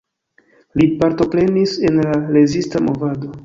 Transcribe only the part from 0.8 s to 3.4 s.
partoprenis en la rezista movado.